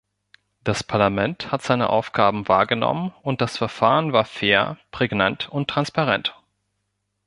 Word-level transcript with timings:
Das 0.63 0.83
Parlament 0.83 1.51
hat 1.51 1.61
seine 1.61 1.91
Aufgaben 1.91 2.47
wahrgenommen 2.47 3.13
und 3.21 3.39
das 3.39 3.57
Verfahren 3.57 4.13
war 4.13 4.25
fair, 4.25 4.77
prägnant 4.89 5.47
und 5.49 5.69
transparent. 5.69 6.35